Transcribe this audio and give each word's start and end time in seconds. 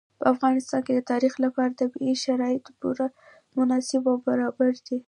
په 0.19 0.25
افغانستان 0.33 0.81
کې 0.85 0.91
د 0.95 1.01
تاریخ 1.11 1.33
لپاره 1.45 1.77
طبیعي 1.79 2.15
شرایط 2.25 2.63
پوره 2.79 3.07
مناسب 3.57 4.01
او 4.11 4.15
برابر 4.27 4.71
دي. 4.85 4.97